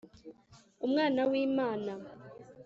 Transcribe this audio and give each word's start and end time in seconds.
umwana 0.85 1.21
w'imana 1.29 1.91